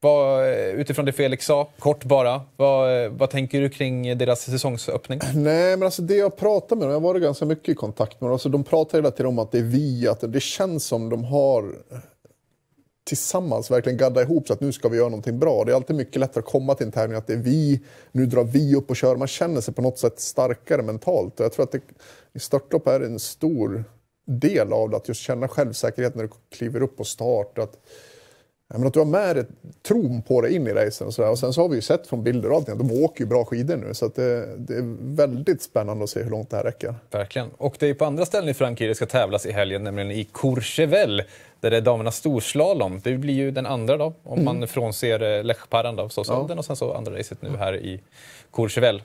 [0.00, 5.20] Vad, utifrån det Felix sa, kort bara, vad, vad tänker du kring deras säsongsöppning?
[5.34, 8.20] Nej, men alltså det jag pratar med dem, jag har varit ganska mycket i kontakt
[8.20, 10.84] med dem, alltså de pratar hela tiden om att det är vi, att det känns
[10.84, 11.74] som de har
[13.06, 15.64] tillsammans verkligen gadda ihop så att nu ska vi göra någonting bra.
[15.64, 17.80] Det är alltid mycket lättare att komma till en tävling att det är vi,
[18.12, 19.16] nu drar vi upp och kör.
[19.16, 21.40] Man känner sig på något sätt starkare mentalt.
[21.40, 21.80] Och jag tror att det,
[22.32, 23.84] i störtlopp är en stor
[24.26, 27.58] del av det, att just känna självsäkerhet när du kliver upp på start.
[27.58, 27.76] Att,
[28.68, 29.44] men att du har med dig
[29.88, 31.06] tron på dig in i racen.
[31.06, 33.04] Och, så och sen så har vi ju sett från bilder och allting att de
[33.04, 33.94] åker ju bra skidor nu.
[33.94, 36.94] Så det, det, är väldigt spännande att se hur långt det här räcker.
[37.10, 37.50] Verkligen.
[37.56, 40.24] Och det är på andra ställen i Frankrike det ska tävlas i helgen, nämligen i
[40.24, 41.22] Courchevel.
[41.60, 43.00] Där det är damernas storslalom.
[43.04, 44.44] Det blir ju den andra då, om mm.
[44.44, 46.34] man frånser eh, Lech Paranda av ja.
[46.34, 48.00] och sen så andra racet nu här i
[48.52, 49.02] Courchevel.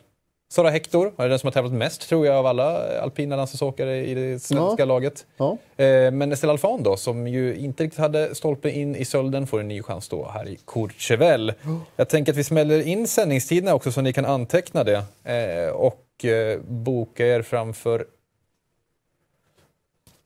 [0.52, 4.14] Sara Hector är den som har tävlat mest tror jag av alla alpina landslagsåkare i
[4.14, 4.86] det svenska ja.
[4.86, 5.26] laget.
[5.38, 5.58] Ja.
[5.78, 9.60] Eh, men Estelle Alfan då, som ju inte riktigt hade stolpe in i sölden, får
[9.60, 11.54] en ny chans då här i Courchevel.
[11.66, 11.78] Oh.
[11.96, 16.26] Jag tänker att vi smäller in sändningstiderna också så ni kan anteckna det eh, och
[16.68, 18.06] boka er framför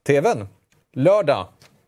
[0.08, 0.48] TVn.
[0.94, 1.48] Lördag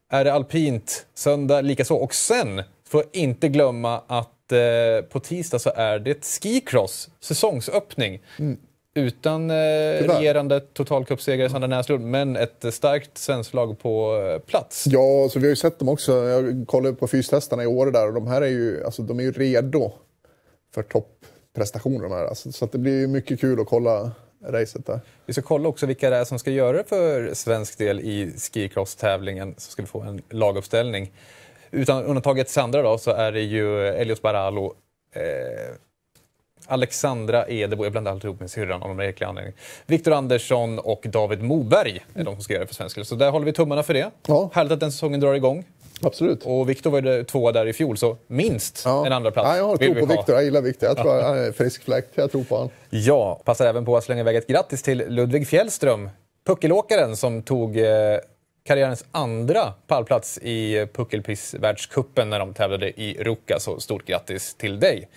[0.10, 1.96] är det alpint, söndag likaså.
[1.96, 8.22] Och sen får inte glömma att eh, på tisdag så är det skicross, säsongsöppning.
[8.40, 8.58] Mm.
[8.94, 14.84] Utan eh, regerande totalcupsegrare Sandra Näslund, men ett starkt svenskt lag på eh, plats.
[14.88, 16.12] Ja, så vi har ju sett dem också.
[16.12, 19.24] Jag kollade på fystestarna i år där och de här är ju, alltså, de är
[19.24, 19.92] ju redo
[20.74, 20.84] för
[22.12, 22.26] här.
[22.26, 24.12] Alltså, så det blir mycket kul att kolla
[24.52, 25.00] racet där.
[25.26, 28.34] Vi ska kolla också vilka det är som ska göra det för svensk del i
[28.38, 29.56] skicross-tävlingen.
[29.58, 31.12] Så ska vi få en laguppställning.
[31.72, 34.74] Utan undantaget Sandra då, så är det ju Elios Baralo,
[35.16, 35.76] eh,
[36.68, 39.54] Alexandra Edebo, jag blandar alltid ihop med syrran av någon märklig anledning.
[39.86, 43.06] Viktor Andersson och David Moberg är de som ska göra det för svensk del.
[43.06, 44.12] Så där håller vi tummarna för det.
[44.28, 44.50] Ja.
[44.54, 45.66] Härligt att den säsongen drar igång.
[46.02, 46.44] Absolut.
[46.44, 49.06] Och Viktor var ju tvåa där i fjol, så minst Ja.
[49.06, 50.06] en andra plats ja, jag har tro på.
[50.06, 50.36] Viktor.
[50.36, 50.88] Jag gillar Viktor.
[50.90, 52.10] Jag tror han är frisk fläkt.
[52.16, 52.70] Jag tror på honom.
[52.90, 56.10] Ja, passar även på att slänga iväg ett grattis till Ludvig Fjällström,
[56.48, 57.86] puckelåkaren som tog eh,
[58.66, 63.60] karriärens andra pallplats i puckelprisvärldscupen när de tävlade i Ruka.
[63.60, 65.10] Så stort grattis till dig.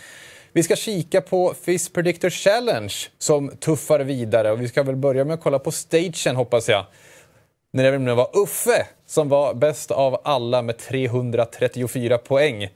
[0.52, 5.24] Vi ska kika på Fizz Predictor Challenge som tuffar vidare och vi ska väl börja
[5.24, 6.84] med att kolla på stagen hoppas jag.
[7.72, 12.68] När det var Uffe som var bäst av alla med 334 poäng.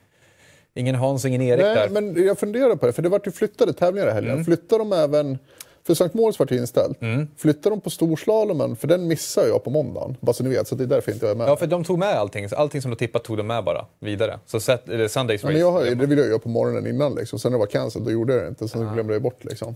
[0.74, 1.88] Ingen Hans, ingen Erik Nej, där.
[1.88, 4.32] men jag funderar på det, för det vart ju flyttade tävlingar i helgen.
[4.32, 4.44] Mm.
[4.44, 5.38] Flyttar de även...
[5.86, 6.98] För Sankt Moritz vart inställt.
[7.36, 8.76] Flyttar de på storslalomen?
[8.76, 10.68] För den missar jag på måndagen, bara så ni vet.
[10.68, 11.48] Så det är därför inte jag är med.
[11.48, 12.48] Ja, för de tog med allting.
[12.56, 14.38] Allting som de tippat tog de med bara vidare.
[14.46, 15.52] Så set, eller Sundays Ja, race.
[15.52, 17.14] men jag har, det ville jag göra på morgonen innan.
[17.14, 17.38] Liksom.
[17.38, 18.68] Sen när det var cancel, då gjorde jag det inte.
[18.68, 19.44] Sen glömde jag bort.
[19.44, 19.74] Liksom.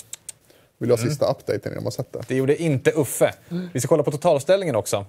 [0.78, 1.00] Vill Mm.
[1.00, 2.34] ha sista updaten innan man sett det.
[2.34, 3.34] Gjorde inte Uffe.
[3.72, 5.06] Vi ska kolla på totalställningen också.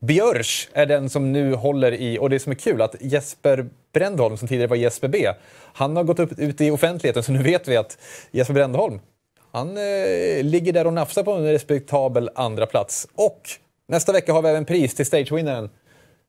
[0.00, 4.36] Björs är den som nu håller i, och det som är kul att Jesper Brändholm
[4.36, 5.28] som tidigare var Jesper B,
[5.74, 7.98] han har gått upp, ut i offentligheten så nu vet vi att
[8.30, 9.00] Jesper Brändholm,
[9.52, 13.08] han eh, ligger där och nafsar på en respektabel andra plats.
[13.14, 13.42] Och
[13.88, 15.70] nästa vecka har vi även pris till stagevinnaren.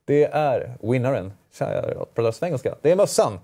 [0.06, 1.34] Det är winnaren.
[1.54, 2.76] Tja, jag pratar svengelska.
[2.82, 3.40] Det är mössan.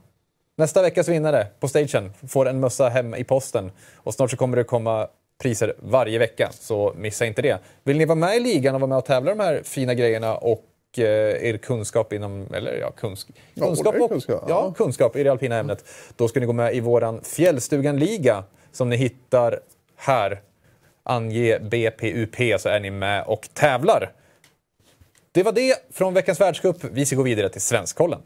[0.59, 3.71] Nästa veckas vinnare på stagen får en mössa hem i posten.
[3.95, 5.07] Och snart så kommer det komma
[5.41, 7.59] priser varje vecka, så missa inte det.
[7.83, 10.35] Vill ni vara med i ligan och vara med och tävla de här fina grejerna
[10.35, 10.65] och
[10.97, 11.03] eh,
[11.49, 13.27] er kunskap inom, eller ja, kunsk,
[13.59, 14.73] kunskap, och, kunskap, ja.
[14.77, 18.95] kunskap i det alpina ämnet, då ska ni gå med i våran Fjällstugan-liga som ni
[18.95, 19.59] hittar
[19.95, 20.41] här.
[21.03, 24.11] Ange BPUP så är ni med och tävlar.
[25.31, 26.83] Det var det från veckans världscup.
[26.83, 28.19] Vi ska gå vidare till Svenskkollen.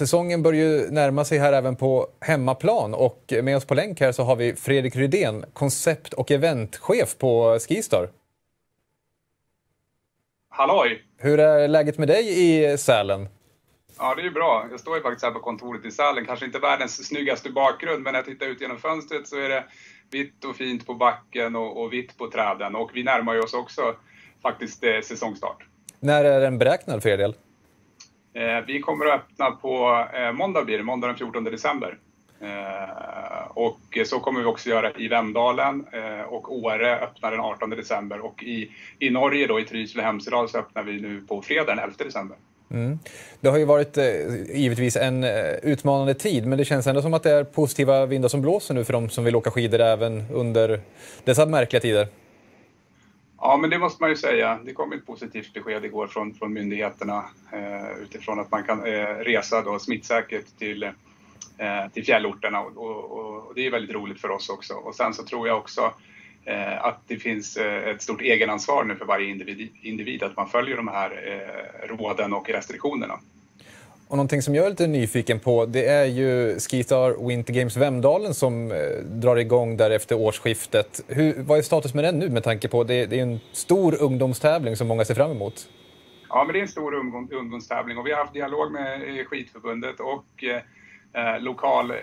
[0.00, 4.12] Säsongen börjar ju närma sig här även på hemmaplan och med oss på länk här
[4.12, 8.08] så har vi Fredrik Rydén, koncept och eventchef på Skistar.
[10.48, 11.04] Halloj!
[11.18, 13.28] Hur är läget med dig i Sälen?
[13.98, 14.66] Ja, det är ju bra.
[14.70, 16.26] Jag står ju faktiskt här på kontoret i Sälen.
[16.26, 19.64] Kanske inte världens snyggaste bakgrund, men när jag tittar ut genom fönstret så är det
[20.10, 22.74] vitt och fint på backen och, och vitt på träden.
[22.74, 23.96] Och vi närmar ju oss också
[24.42, 25.66] faktiskt eh, säsongstart.
[26.00, 27.34] När är den beräknad för er del?
[28.34, 31.98] Eh, vi kommer att öppna på eh, måndag blir det, måndag den 14 december.
[32.40, 35.86] Eh, och så kommer vi också göra i Vemdalen
[36.28, 38.20] och Åre öppnar den 18 december.
[38.20, 41.74] Och i, i Norge då, i Trysil och Hemsedal så öppnar vi nu på fredag
[41.74, 42.36] den 11 december.
[42.70, 42.98] Mm.
[43.40, 44.04] Det har ju varit eh,
[44.54, 48.28] givetvis en eh, utmanande tid, men det känns ändå som att det är positiva vindar
[48.28, 50.80] som blåser nu för de som vill åka skidor även under
[51.24, 52.06] dessa märkliga tider.
[53.42, 54.60] Ja, men det måste man ju säga.
[54.64, 59.06] Det kom ett positivt besked igår från, från myndigheterna eh, utifrån att man kan eh,
[59.06, 64.30] resa då smittsäkert till, eh, till fjällorterna och, och, och det är väldigt roligt för
[64.30, 64.74] oss också.
[64.74, 65.94] Och sen så tror jag också
[66.44, 70.48] eh, att det finns eh, ett stort egenansvar nu för varje individ, individ att man
[70.48, 73.20] följer de här eh, råden och restriktionerna.
[74.10, 78.34] Och någonting som jag är lite nyfiken på det är ju Skistar Winter Games Vemdalen
[78.34, 81.04] som eh, drar igång där efter årsskiftet.
[81.08, 84.02] Hur, vad är status med den nu med tanke på det, det är en stor
[84.02, 85.68] ungdomstävling som många ser fram emot?
[86.28, 86.94] Ja, men det är en stor
[87.34, 91.96] ungdomstävling och vi har haft dialog med eh, Skidförbundet och eh, eh, lokal eh,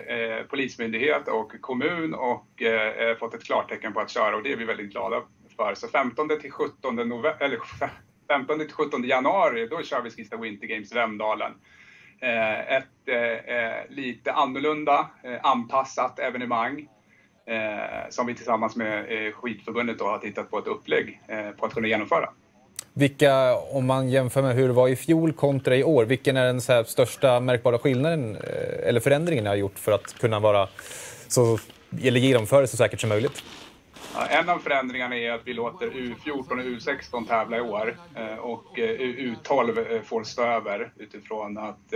[0.50, 4.64] polismyndighet och kommun och eh, fått ett klartecken på att köra och det är vi
[4.64, 5.22] väldigt glada
[5.56, 5.74] för.
[5.74, 7.58] Så 15 till 17, november, eller
[8.28, 11.52] 15 till 17 januari, då kör vi Skista Winter Games Vemdalen.
[12.20, 16.88] Eh, ett eh, eh, lite annorlunda, eh, anpassat evenemang
[17.46, 21.66] eh, som vi tillsammans med eh, Skidförbundet då har tittat på ett upplägg eh, på
[21.66, 22.30] att kunna genomföra.
[22.92, 26.46] Vilka, om man jämför med hur det var i fjol kontra i år, vilken är
[26.46, 30.40] den så här största märkbara skillnaden eh, eller förändringen ni har gjort för att kunna
[30.40, 30.68] vara
[31.28, 31.58] så,
[32.02, 33.42] eller genomföra det så säkert som möjligt?
[34.14, 38.38] Ja, en av förändringarna är att vi låter U14 och U16 tävla i år eh,
[38.38, 41.94] och eh, U12 eh, får stå över utifrån att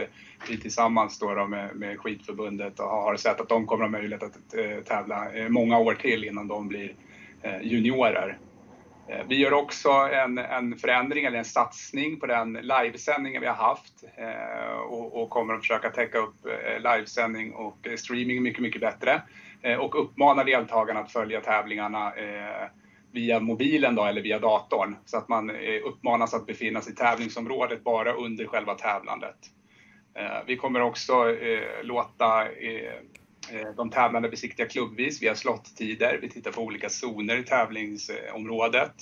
[0.48, 4.22] vi tillsammans då då med, med Skidförbundet och har sett att de kommer ha möjlighet
[4.22, 6.94] att tävla många år till innan de blir
[7.62, 8.38] juniorer.
[9.28, 14.04] Vi gör också en, en, förändring eller en satsning på den livesändningen vi har haft
[14.88, 16.34] och, och, kommer att försöka täcka upp
[16.78, 19.22] livesändning och streaming mycket, mycket bättre
[19.62, 22.68] Eh, och uppmanar deltagarna att följa tävlingarna eh,
[23.12, 26.96] via mobilen då, eller via datorn så att man eh, uppmanas att befinna sig i
[26.96, 29.36] tävlingsområdet bara under själva tävlandet.
[30.46, 31.36] vi kommer också
[31.82, 32.48] låta
[33.76, 36.18] de tävlande besiktiga klubbvis via slottider.
[36.22, 38.94] Vi tittar på olika zoner i tävlingsområdet.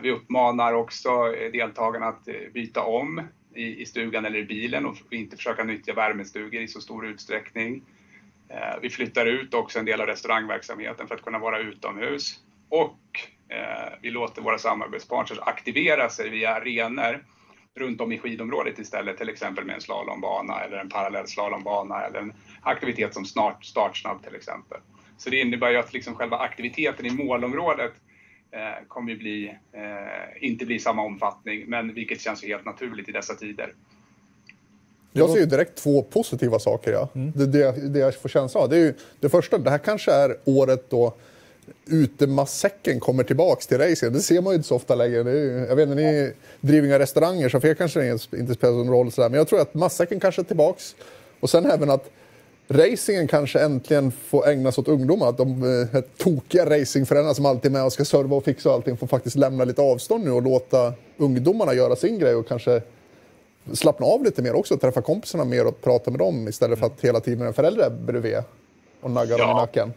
[0.00, 3.22] Vi uppmanar också deltagarna att byta om
[3.54, 7.82] i stugan eller i bilen och inte försöka nyttja värmestugor i så stor utsträckning.
[8.54, 13.00] Eh, vi flyttar ut också en del av restaurangverksamheten för att kunna vara utomhus och
[13.48, 17.24] eh, vi låter våra samarbetspartners aktivera sig via arenor
[17.74, 22.18] runt om i skidområdet istället, till exempel med en slalombana eller en parallell slalombana eller
[22.18, 24.78] en aktivitet som snart startsnabb till exempel.
[25.16, 27.92] Så det innebär ju att liksom själva aktiviteten i målområdet
[28.50, 33.08] eh, kommer ju bli, eh, inte bli samma omfattning, men vilket känns ju helt naturligt
[33.08, 33.74] i dessa tider.
[35.16, 36.92] Jag ser ju direkt två positiva saker.
[36.92, 37.08] Ja.
[37.14, 37.32] Mm.
[37.36, 38.68] Det, det, det jag får känslan av.
[38.70, 41.14] Det, är ju, det första, det här kanske är året då
[41.86, 44.12] utemassäcken kommer tillbaks till racing.
[44.12, 45.30] Det ser man ju inte så ofta längre.
[45.30, 48.72] Ju, jag vet inte, ni driver inga restauranger så för er kanske det inte spelar
[48.72, 49.12] någon roll.
[49.12, 49.28] Sådär.
[49.28, 50.94] Men jag tror att matsäcken kanske är tillbaks.
[51.40, 52.10] Och sen även att
[52.68, 55.28] racingen kanske äntligen får ägnas åt ungdomar.
[55.28, 58.74] Att de eh, tokiga racingföräldrarna som alltid är med och ska serva och fixa och
[58.74, 62.82] allting får faktiskt lämna lite avstånd nu och låta ungdomarna göra sin grej och kanske
[63.72, 64.76] slappna av lite mer också.
[64.76, 67.90] Träffa kompisarna mer och prata med dem istället för att hela tiden en förälder är
[67.90, 68.42] bredvid
[69.00, 69.46] och naggar ja.
[69.46, 69.92] dem i nacken.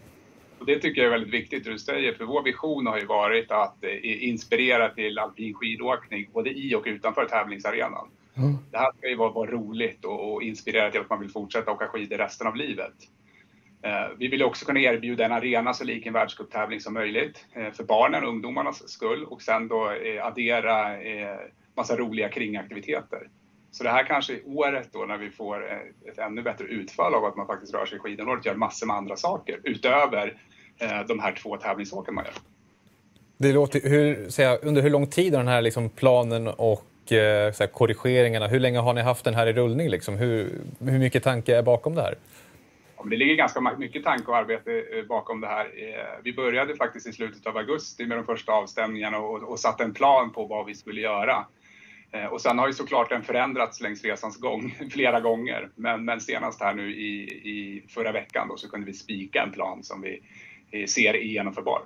[0.66, 3.52] Det tycker jag är väldigt viktigt det du säger, för vår vision har ju varit
[3.52, 8.08] att eh, inspirera till alpin skidåkning både i och utanför tävlingsarenan.
[8.38, 8.58] Mm.
[8.72, 11.72] Det här ska ju vara, vara roligt och, och, inspirera till att man vill fortsätta
[11.72, 12.94] åka skidor resten av livet.
[13.82, 17.72] Eh, vi vill också kunna erbjuda en arena så lik en världscuptävling som möjligt eh,
[17.72, 21.38] för barnen och ungdomarnas skull och sen då eh, addera eh,
[21.76, 23.30] massa roliga kringaktiviteter.
[23.72, 25.64] Så det här kanske är året då när vi får
[26.06, 28.88] ett ännu bättre utfall av att man faktiskt rör sig i skidområdet och gör massor
[28.88, 30.38] med andra saker utöver
[30.78, 32.34] eh, de här två tävlingsåken man gör.
[33.38, 37.52] Det låter, hur, säga, under hur lång tid har den här liksom planen och eh,
[37.52, 39.90] så korrigeringarna, hur länge har ni haft den här i rullning?
[39.90, 40.18] Liksom?
[40.18, 42.16] Hur, hur mycket tanke är bakom det här?
[42.98, 45.66] Ja, det ligger ganska mycket tanke och arbete eh, bakom det här.
[45.66, 49.84] Eh, vi började faktiskt i slutet av augusti med de första avstämningarna och, och satte
[49.84, 51.46] en plan på vad vi skulle göra.
[52.12, 55.70] Eh, och sen har ju såklart den förändrats längs resans gång flera gånger.
[55.76, 59.52] Men, men senast här nu i, i förra veckan då så kunde vi spika en
[59.52, 60.22] plan som vi
[60.72, 61.82] eh, ser är genomförbar.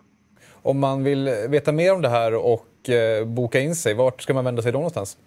[0.63, 4.33] Om man vill veta mer om det här och eh, boka in sig, vart ska
[4.33, 5.17] man vända sig då någonstans?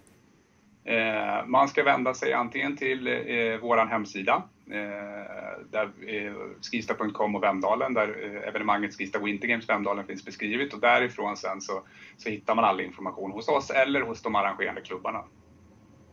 [0.85, 3.13] Eh, man ska vända sig antingen till eh,
[3.61, 8.07] vår hemsida, eh, där, eh, skista.com och Vemdalen, där
[8.47, 11.81] evenemanget Skista Winter Games Vemdalen finns beskrivet och därifrån sen så,
[12.17, 15.23] så hittar man all information hos oss eller hos de arrangerande klubbarna.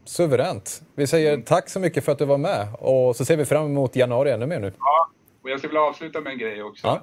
[0.04, 0.82] Suveränt.
[0.94, 1.44] Vi säger mm.
[1.44, 4.30] tack så mycket för att du var med och så ser vi fram emot januari
[4.30, 4.72] ännu mer nu.
[4.78, 5.10] Ja,
[5.42, 6.86] och jag skulle vilja avsluta med en grej också.
[6.86, 7.02] Ja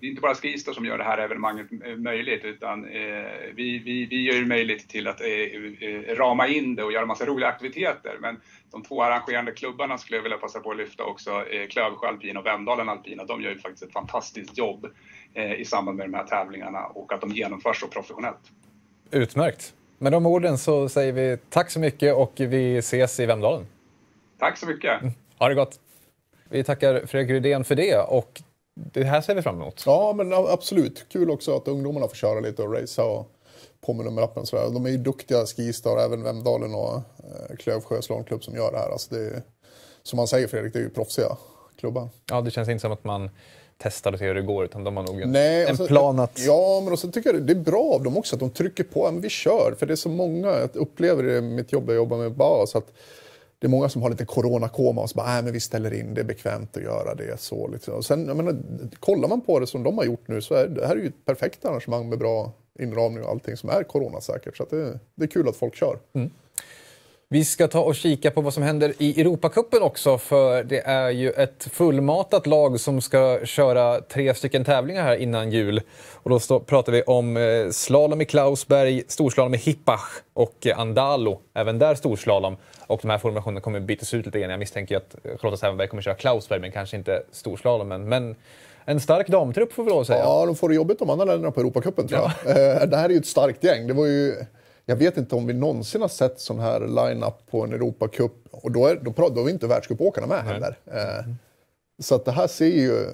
[0.00, 1.66] det är inte bara Skistar som gör det här evenemanget
[1.98, 2.90] möjligt utan eh,
[3.54, 7.06] vi, vi, vi gör det möjligt till att eh, eh, rama in det och göra
[7.06, 8.16] massa roliga aktiviteter.
[8.20, 12.08] Men de två arrangerande klubbarna skulle jag vilja passa på att lyfta också, eh, Klövsjö
[12.08, 13.24] Alpina och Vemdalen Alpina.
[13.24, 14.86] De gör ju faktiskt ett fantastiskt jobb
[15.34, 18.52] eh, i samband med de här tävlingarna och att de genomförs så professionellt.
[19.10, 19.74] Utmärkt.
[19.98, 23.66] Med de orden så säger vi tack så mycket och vi ses i Vemdalen.
[24.38, 25.02] Tack så mycket.
[25.02, 25.12] Mm.
[25.38, 25.80] Ha det gott.
[26.48, 28.42] Vi tackar Fredrik Rydén för det och
[28.78, 29.82] det här ser vi fram emot.
[29.86, 31.04] Ja, men absolut.
[31.08, 34.44] Kul också att ungdomarna får köra lite och racea och med numerappen.
[34.52, 38.90] De är ju duktiga skistar, även Vemdalen och eh, Klövsjö slalomklubb som gör det här.
[38.90, 39.42] Alltså det är,
[40.02, 41.36] som man säger Fredrik, det är ju proffsiga
[41.78, 42.08] klubbar.
[42.30, 43.30] Ja, det känns inte som att man
[43.78, 46.38] testar och ser hur det går, utan de har nog Nej, en alltså, plan att...
[46.46, 49.10] Ja, men också tycker jag det är bra av dem också att de trycker på.
[49.10, 51.96] Men vi kör, för det är så många, jag upplever det i mitt jobb, jag
[51.96, 52.92] jobbar med BAS, att
[53.58, 56.14] det är många som har lite coronakoma och så bara, nej men vi ställer in,
[56.14, 57.40] det är bekvämt att göra det.
[57.40, 57.94] Så, liksom.
[57.94, 58.56] och sen, jag menar,
[59.00, 61.06] kollar man på det som de har gjort nu så är det här är ju
[61.06, 64.56] ett perfekt arrangemang med bra inramning och allting som är coronasäkert.
[64.56, 65.98] Så det, det, är kul att folk kör.
[66.14, 66.30] Mm.
[67.28, 71.10] Vi ska ta och kika på vad som händer i Europacupen också för det är
[71.10, 75.80] ju ett fullmatat lag som ska köra tre stycken tävlingar här innan jul.
[76.12, 80.78] Och då stå, pratar vi om eh, slalom i Klausberg, storslalom i Hippach och eh,
[80.78, 82.56] Andalo, även där storslalom.
[82.86, 84.50] Och de här formationerna kommer bytas ut lite grann.
[84.50, 88.08] Jag misstänker att Charlotta Sävenberg kommer köra Klausberg men kanske inte storslalomen.
[88.08, 88.36] Men
[88.84, 90.18] en stark damtrupp får vi lov att säga.
[90.18, 92.32] Ja, de får det jobbigt de andra länderna på Europacupen tror jag.
[92.44, 92.60] Ja.
[92.82, 93.86] Eh, det här är ju ett starkt gäng.
[93.86, 94.34] Det var ju
[94.88, 98.32] jag vet inte om vi någonsin har sett sån här line-up på en Europacup.
[98.50, 100.78] Och då är, då, då är vi inte världscupåkarna med heller.
[100.86, 101.24] Eh,
[102.02, 103.06] så att det här ser ju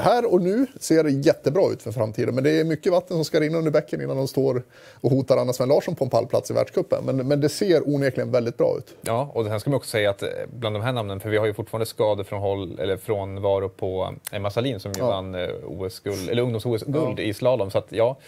[0.00, 2.34] här och nu ser det jättebra ut för framtiden.
[2.34, 4.62] Men det är mycket vatten som ska rinna under bäcken innan de står
[5.00, 7.04] och hotar Anna Sven Larsson på en pallplats i världscupen.
[7.04, 8.94] Men, men det ser onekligen väldigt bra ut.
[9.00, 11.36] Ja, och sen ska man också säga att eh, bland de här namnen, för vi
[11.36, 15.06] har ju fortfarande skador från, håll, eller från varo på Emma Salin som ju Ja.
[15.06, 17.70] vann eh, OS-guld, eller ungdoms-OS-guld i slalom.
[17.70, 18.18] Så att ja,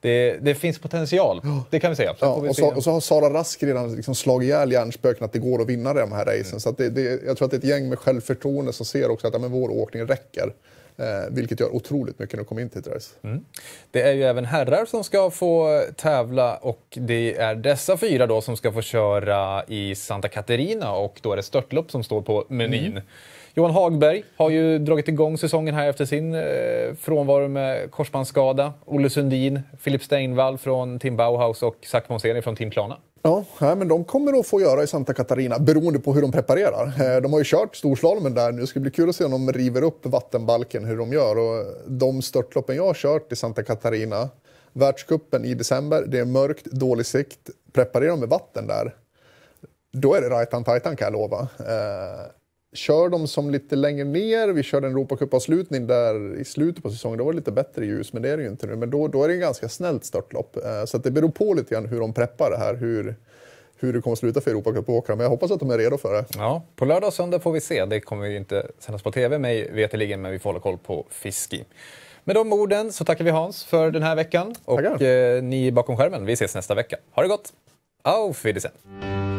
[0.00, 2.14] det, det finns potential, det kan vi säga.
[2.20, 5.32] Ja, vi och, så, och så har Sara Rask redan liksom slagit ihjäl hjärnspöken att
[5.32, 6.60] det går att vinna de här racen.
[6.60, 9.10] Så att det, det, jag tror att det är ett gäng med självförtroende som ser
[9.10, 10.52] också att ja, men vår åkning räcker.
[10.96, 13.14] Eh, vilket gör otroligt mycket när de kommer in till ett race.
[13.90, 18.40] Det är ju även herrar som ska få tävla och det är dessa fyra då
[18.40, 22.44] som ska få köra i Santa Caterina och då är det störtlopp som står på
[22.48, 23.00] menyn.
[23.54, 26.42] Johan Hagberg har ju dragit igång säsongen här efter sin eh,
[27.00, 28.72] frånvaro med korsbandsskada.
[28.84, 32.96] Olle Sundin, Filip Steinvall från Team Bauhaus och Zac Monseni från Team Klarna.
[33.24, 36.86] Ja, men de kommer att få göra i Santa Catarina beroende på hur de preparerar.
[36.86, 38.60] Eh, de har ju kört storslalomen där nu.
[38.60, 41.38] Det ska bli kul att se om de river upp vattenbalken, hur de gör.
[41.38, 44.28] Och de störtloppen jag har kört i Santa Catarina,
[44.72, 47.50] världscupen i december, det är mörkt, dålig sikt.
[47.72, 48.94] Preparerar de med vatten där,
[49.92, 51.40] då är det rajtan tajtan kan jag lova.
[51.58, 52.26] Eh,
[52.74, 57.18] Kör de som lite längre ner, vi körde en Europacupavslutning där i slutet på säsongen,
[57.18, 58.76] då var det lite bättre ljus, men det är det ju inte nu.
[58.76, 60.56] Men då, då är det en ganska snällt störtlopp.
[60.56, 63.14] Eh, så det beror på lite grann hur de preppar det här, hur,
[63.76, 65.16] hur det kommer att sluta för Europacupåkarna.
[65.16, 66.24] Men jag hoppas att de är redo för det.
[66.36, 67.84] Ja, på lördag och söndag får vi se.
[67.84, 71.06] Det kommer ju inte sändas på tv mig veterligen, men vi får hålla koll på
[71.10, 71.64] Fiski.
[72.24, 75.96] Med de orden så tackar vi Hans för den här veckan och eh, ni bakom
[75.96, 76.96] skärmen, vi ses nästa vecka.
[77.10, 77.52] Ha det gott!
[78.02, 79.31] Auf Wiedersehen!